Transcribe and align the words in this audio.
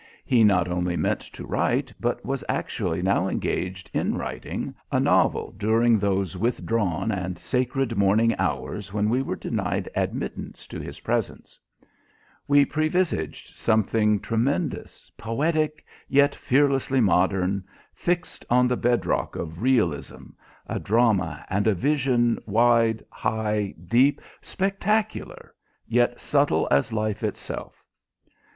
He 0.25 0.43
not 0.43 0.67
only 0.67 0.97
meant 0.97 1.19
to 1.19 1.45
write, 1.45 1.93
but 1.99 2.25
was 2.25 2.43
actually 2.49 3.03
now 3.03 3.27
engaged 3.27 3.91
in 3.93 4.17
writing, 4.17 4.73
a 4.91 4.99
novel 4.99 5.51
during 5.51 5.99
those 5.99 6.35
withdrawn 6.35 7.11
and 7.11 7.37
sacred 7.37 7.95
morning 7.95 8.33
hours 8.39 8.91
when 8.91 9.09
we 9.11 9.21
were 9.21 9.35
denied 9.35 9.87
admittance 9.93 10.65
to 10.69 10.79
his 10.79 11.01
presence. 11.01 11.59
We 12.47 12.65
previsaged 12.65 13.55
something 13.55 14.19
tremendous, 14.19 15.11
poetic 15.19 15.85
yet 16.07 16.33
fearlessly 16.33 16.99
modern, 16.99 17.63
fixed 17.93 18.43
on 18.49 18.67
the 18.67 18.77
bedrock 18.77 19.35
of 19.35 19.61
realism, 19.61 20.29
a 20.65 20.79
drama 20.79 21.45
and 21.47 21.67
a 21.67 21.75
vision 21.75 22.39
wide, 22.47 23.05
high, 23.11 23.75
deep, 23.85 24.19
spectacular 24.41 25.53
yet 25.87 26.19
subtle 26.19 26.67
as 26.71 26.91
life 26.91 27.21
itself. 27.21 27.85